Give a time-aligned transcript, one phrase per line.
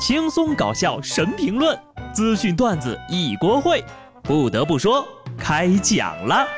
[0.00, 1.78] 轻松搞笑神评论，
[2.14, 3.84] 资讯段子一锅烩。
[4.22, 6.48] 不得不说，开讲了。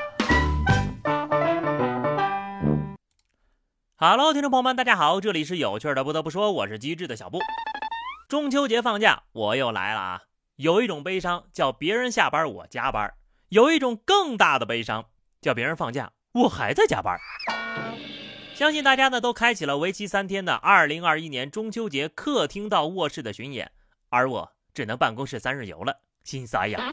[3.97, 6.05] Hello，听众朋友们，大家好，这里是有趣的。
[6.05, 7.41] 不得不说，我是机智的小布。
[8.29, 10.23] 中秋节放假，我又来了啊！
[10.55, 13.13] 有一种悲伤叫别人下班我加班，
[13.49, 15.07] 有一种更大的悲伤
[15.41, 17.19] 叫别人放假我还在加班。
[18.55, 23.73] 相信大家呢都开启了为期三天的2021年中秋节客厅到卧室的巡演，
[24.11, 26.93] 而我只能办公室三日游了，心塞呀！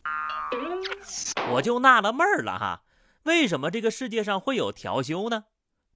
[1.52, 2.84] 我就纳了闷儿了哈，
[3.24, 5.46] 为什么这个世界上会有调休呢？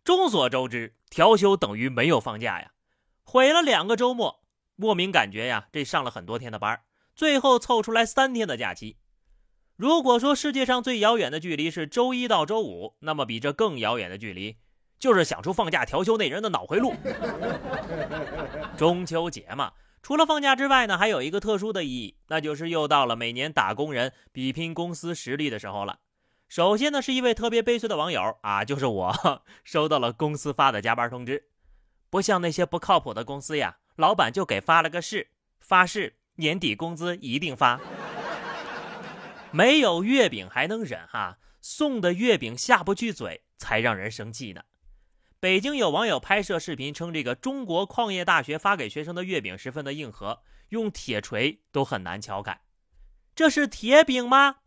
[0.03, 2.73] 众所周知，调休等于没有放假呀，
[3.23, 4.43] 毁了两个周末，
[4.75, 6.83] 莫名感觉呀，这上了很多天的班儿，
[7.15, 8.97] 最后凑出来三天的假期。
[9.75, 14.57] 如果说世界上最遥远的距离是周一到周五，那么比这更遥远的距离，
[15.03, 16.93] 就是想出放假调休那人的脑回路。
[18.77, 25.99] 中秋节嘛，除了放假之外呢，还有一个特殊的意义，那就是又到了每年打工人比拼公司实力的时候了。
[26.47, 31.49] 首先呢，是一位特别悲催的网友啊，就是我收到了公司发的加班通知，
[32.09, 37.77] 不像那些不靠谱的公司呀，老板就给发了个誓，发誓年底工资一定发。
[39.51, 44.61] 没有月饼还能忍哈，送的月饼下不去嘴才让人生气呢。
[45.43, 52.61] 北京有网友拍摄视频称，这个中国矿业大学发给学生的月饼十分的硬核，用铁锤都很难敲开，
[53.35, 54.59] 这是铁饼吗？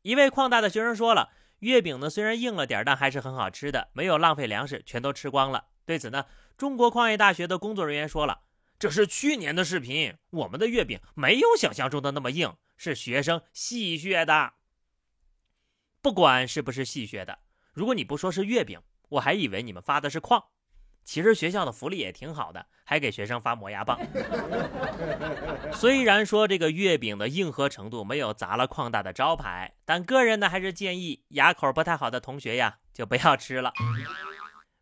[0.00, 1.30] 一位矿大的学生说了
[1.60, 6.24] ：“月饼呢，虽然硬了点，但还是很好吃的，没有浪费粮食，全都吃光了。”对此呢，
[6.56, 8.44] 中国矿业大学的工作人员说了
[8.80, 14.54] ：“这是去年的视频，我们的月饼没有想象中的那么硬，是学生戏谑的。
[16.00, 17.40] 不管是不是戏谑的，
[17.74, 20.44] 如果你不说是月饼，我还以为你们发的是矿。”
[21.04, 24.00] 其实学校的福利也挺好的，还给学生发磨牙棒。
[25.70, 33.74] 虽然说这个月饼的硬核程度没有砸了矿大的招牌，但个人呢还是建议牙口不太好的同学呀就不要吃了。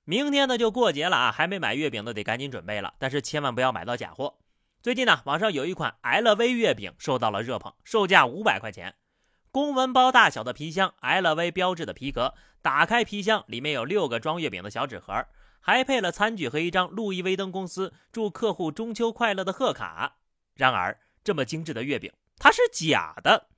[0.04, 4.38] 明天呢就过节了啊，还没买月饼的得赶紧准备了，但是千万不要买到假货。
[4.80, 8.94] 最近呢，网上有一款 LV 月饼受到了热捧，售价五百块钱，
[9.52, 15.26] 公文包大小的皮箱，LV 标志的皮革，打开皮箱里面有六个装月饼的小纸盒。
[15.60, 20.16] 还配了餐具和一张路易威登公司祝客户中秋快乐的贺卡。
[20.54, 23.48] 然而，这么精致的月饼它是假的。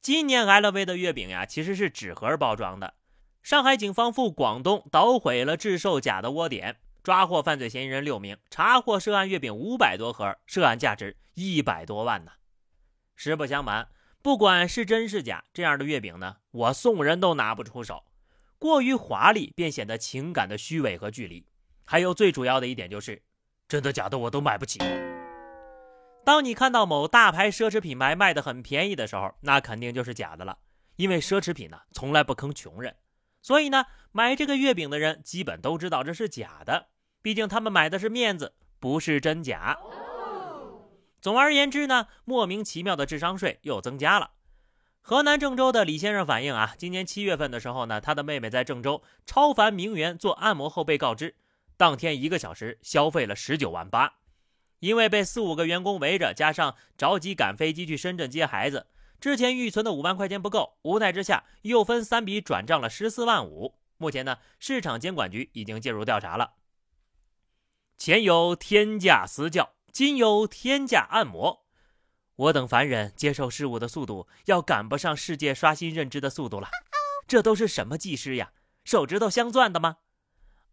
[0.00, 2.94] 今年 LV 的月饼呀，其实是纸盒包装的。
[3.42, 12.32] 上海警方赴广东捣毁了制售假的窝点，抓获犯罪嫌疑人六名，查获涉案月饼五百多盒，涉案价值一百多万呢。
[13.16, 13.88] 实不相瞒，
[14.22, 18.04] 不管是真是假，这样的月饼呢，我送人都拿不出手。
[18.56, 21.44] 过于华丽，便显得情感的虚伪和距离。
[21.84, 23.20] 还有最主要的一点就是，
[23.66, 24.78] 真的假的我都买不起。
[26.24, 30.58] 当你看到某大牌奢侈品牌卖的很便宜的时候，那肯定就是假的了。
[30.94, 32.94] 因为奢侈品呢，从来不坑穷人，
[33.42, 36.90] 所以呢，买这个月饼的人基本都知道这是假的。
[37.20, 39.76] 毕竟他们买的是面子，不是真假。
[41.22, 44.32] 总而言之呢，莫名其妙的智商税又增加了。
[45.00, 51.36] 河南郑州的李先生反映啊，今年七月份的时候呢，他的妹妹在郑州超凡名媛做按摩后被告知，
[51.76, 54.14] 当天一个小时消费了十九万八，
[54.80, 58.88] 因为被四五个员工围着，加上着急赶飞机去深圳接孩子，
[59.20, 63.78] 之前预存的五万块钱不够，无奈之下又分三笔转账了十四万五。
[63.96, 66.54] 目前呢，市场监管局已经介入调查了。
[67.96, 71.66] 前有天价私教，今有天价按摩。
[72.34, 76.68] 我等凡人接受事物的速度，要赶不上世界刷新认知的速度了。
[77.28, 78.52] 这都是什么技师呀？
[78.84, 79.98] 手指头镶钻的吗？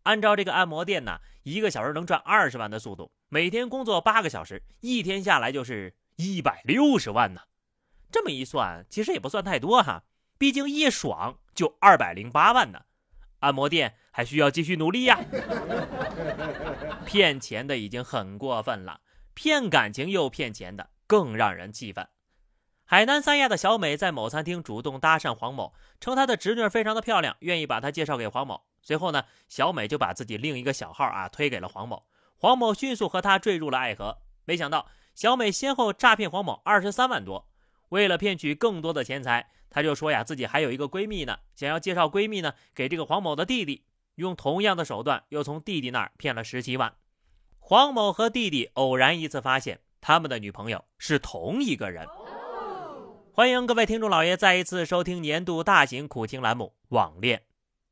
[0.03, 7.41] 按照这个按摩店呢，一个小时能赚二十万的速度，每天工作八个小时，一天下来就是一百六十万呢。
[8.09, 10.05] 这么一算，其实也不算太多哈。
[10.37, 12.83] 毕竟一爽就二百零八万呢。
[13.39, 15.19] 按摩店还需要继续努力呀。
[17.05, 19.01] 骗钱的已经很过分了，
[19.33, 20.91] 骗感情又骗钱的。
[21.09, 22.07] 更让人气愤。
[22.85, 28.61] 海南三亚的小美在某餐厅主动搭讪黄某，称她的侄女非常的漂亮，愿意把她介绍给黄某。
[28.83, 32.05] 随后呢，小美就把自己另一个小号啊推给了黄某，
[32.35, 34.19] 黄某迅速和她坠入了爱河。
[34.45, 37.49] 没想到小美先后诈骗黄某二十三万多。
[37.89, 46.93] 为了骗取更多的钱财，她就说呀自己还有一个闺蜜呢，想要介绍闺蜜呢给这个黄某的弟弟，用同样的手段又从弟弟那儿骗了十七万。
[47.69, 49.79] 黄某和弟弟偶然一次发现。
[50.01, 52.07] 他们的女朋友是同一个人。
[53.31, 57.37] 欢迎各位听众老爷再一次收听年度大型苦情栏目《网恋》。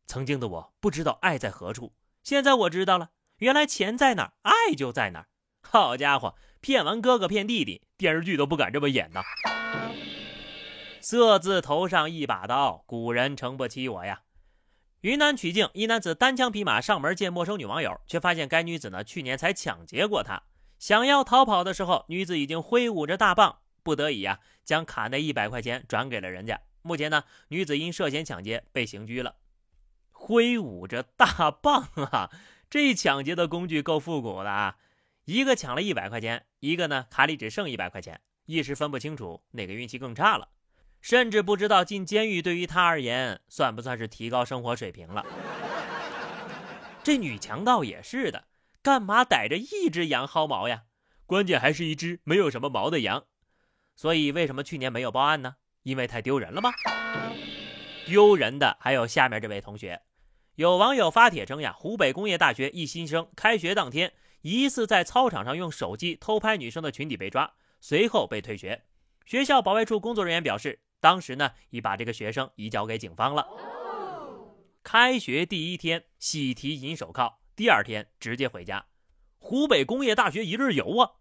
[0.07, 1.93] 曾经的我不知道爱在何处，
[2.23, 5.27] 现在我知道了，原来钱在哪儿，爱就在哪儿。
[5.61, 9.21] 好家伙，骗完哥哥骗弟弟，电视剧都不敢这么演呐！
[11.01, 14.21] 色字头上一把刀，古人诚不欺我呀。
[15.01, 20.41] 云南曲靖一男子单枪匹马上门见陌生女网友，却发现该女子呢去年才抢劫过他。
[20.79, 26.59] 想要逃跑的时候，女子已经挥舞着大棒，不得已呀，将卡内一百块钱转给了人家。
[26.81, 29.35] 目前呢，女子因涉嫌抢劫被刑拘了。
[30.11, 32.31] 挥舞着大棒啊，
[32.67, 34.77] 这抢劫的工具够复古的啊！
[35.25, 40.49] 一个抢了一百块钱，一个呢卡里只剩一百块钱，一时分不清楚哪个运气更差了。
[41.07, 45.25] 甚至不知道进监狱对于他而言算不算是提高生活水平了。
[47.01, 48.43] 这女强盗也是的，
[48.81, 50.83] 干嘛逮着一只羊薅毛呀？
[51.25, 53.23] 关键还是一只没有什么毛的羊。
[53.95, 55.55] 所以为什么去年没有报案呢？
[55.83, 56.71] 因为太丢人了吗？
[58.05, 60.01] 丢人的还有下面这位同学。
[60.55, 64.11] 有网友发帖称呀，湖北工业大学一新生开学当天
[64.41, 68.83] 疑似在操场上用手机偷拍女生的裙底被抓，随后被退学。
[69.25, 70.81] 学校保卫处工作人员表示。
[70.99, 73.47] 当时呢，已把这个学生移交给警方了。
[74.83, 78.85] 开学第一天喜提银手铐，第二天直接回家。
[79.37, 81.11] 湖北工业大学一日游啊，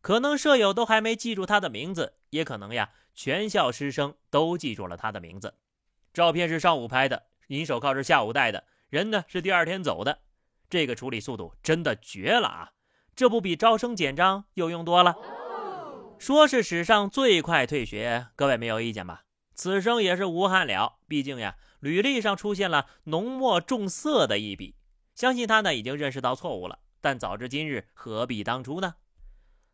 [0.00, 5.54] 可能舍友都还没记住他的名字，也可能呀，全校师生都记住了他的名字。
[6.12, 10.20] 照片是上午拍的，银手铐是下午戴的，人呢是第二天走的。
[10.70, 12.72] 这个处理速度真的绝了啊！
[13.14, 15.14] 这不比招生简章有用多了？
[16.22, 19.24] 说是史上最快退学，各位没有意见吧？
[19.56, 21.00] 此生也是无憾了。
[21.08, 24.76] 毕竟呀，履历上出现了浓墨重色的一笔，
[25.16, 26.78] 相信他呢已经认识到错误了。
[27.00, 28.94] 但早知今日，何必当初呢？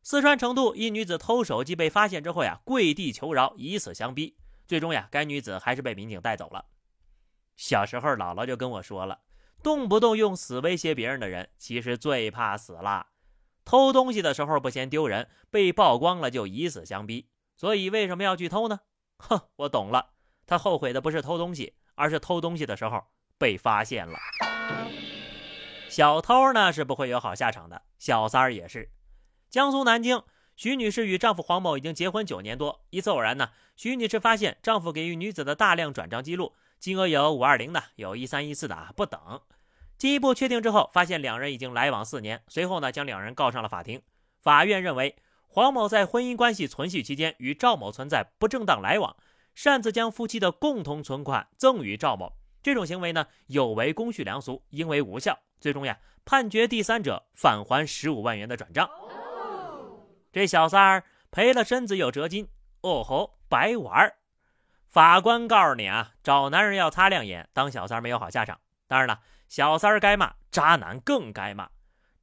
[0.02, 4.38] 四川成都一女子偷手机被发现之后呀，跪地求饶，以死相逼。
[4.66, 6.64] 最终呀，该女子还是被民警带走了。
[7.58, 9.20] 小时候姥姥就跟我说了，
[9.62, 13.08] 动不动用死威胁别人的人，其实最怕死了。
[13.69, 17.29] 偷东西的时候不嫌丢人，被曝光了就以死相逼。
[17.55, 18.81] 所以为什么要去偷呢？
[19.20, 20.12] 哼，我懂了，
[20.47, 23.05] 他后悔的不是偷东西，而是偷东西的时候
[23.37, 24.19] 被发现了。
[25.91, 28.91] 小偷呢是不会有好下场的，小三儿也是。
[29.50, 30.23] 江苏南京，
[30.56, 32.87] 徐女士与丈夫黄某已经结婚九年多。
[32.88, 39.43] 一次偶然呢，徐女士发现丈夫给予女子的大量转账记录，金额有五二零的，有一三一四的，不等。
[39.98, 42.40] 进一步确定之后，发现两人已经来往四年。
[42.46, 44.00] 随后呢，将两人告上了法庭。
[44.40, 45.16] 法院认为，
[45.48, 49.16] 黄某在婚姻关系存续期间与赵某存在不正当来往，
[49.56, 55.36] 擅自将夫妻的共同存款赠与赵某，这种行为呢有违公序良俗，应为无效。
[55.60, 58.88] 最终呀，判决第三者返还十五万元的转账。
[60.30, 62.48] 这小三儿赔了身子有折金，
[62.82, 64.14] 哦吼，白玩儿！
[64.86, 68.60] 法官告诉你啊，找男人要擦亮眼，当小三没有好下场。
[68.86, 69.18] 当然了。
[69.48, 71.70] 小三儿该骂，渣男更该骂。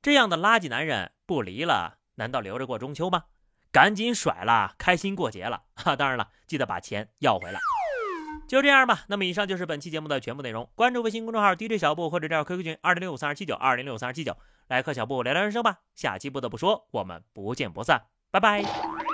[0.02, 3.24] 这样的垃圾男人不离了，难道留着过中秋吗？
[3.72, 5.96] 赶紧甩了，开心过节了 哈！
[5.96, 7.60] 当然了，记得把钱要回来。
[8.48, 9.06] 就这样吧。
[9.08, 10.70] 那么以上就是本期节目的全部内容。
[10.76, 14.38] 关注微信公众号 DJ 小布或者加入 QQ 群二零六五三二七九二零六五三二七九，
[14.68, 15.80] 来和小布聊聊人生吧。
[15.96, 19.05] 下期不得不说，我们不见不散，拜拜。